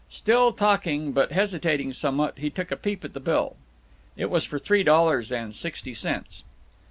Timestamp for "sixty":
5.55-5.93